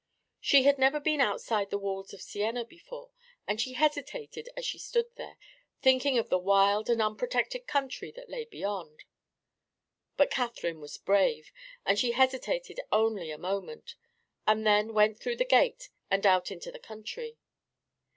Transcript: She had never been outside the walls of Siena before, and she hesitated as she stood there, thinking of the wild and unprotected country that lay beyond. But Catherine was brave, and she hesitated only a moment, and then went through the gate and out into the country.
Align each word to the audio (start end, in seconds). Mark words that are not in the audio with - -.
She 0.39 0.63
had 0.63 0.79
never 0.79 0.99
been 0.99 1.21
outside 1.21 1.69
the 1.69 1.77
walls 1.77 2.11
of 2.11 2.23
Siena 2.23 2.65
before, 2.65 3.11
and 3.45 3.61
she 3.61 3.73
hesitated 3.73 4.49
as 4.57 4.65
she 4.65 4.79
stood 4.79 5.13
there, 5.15 5.37
thinking 5.83 6.17
of 6.17 6.27
the 6.29 6.39
wild 6.39 6.89
and 6.89 6.99
unprotected 6.99 7.67
country 7.67 8.09
that 8.13 8.27
lay 8.27 8.45
beyond. 8.45 9.03
But 10.17 10.31
Catherine 10.31 10.79
was 10.81 10.97
brave, 10.97 11.51
and 11.85 11.99
she 11.99 12.13
hesitated 12.13 12.79
only 12.91 13.29
a 13.29 13.37
moment, 13.37 13.93
and 14.47 14.65
then 14.65 14.95
went 14.95 15.19
through 15.19 15.37
the 15.37 15.45
gate 15.45 15.89
and 16.09 16.25
out 16.25 16.49
into 16.49 16.71
the 16.71 16.79
country. 16.79 17.37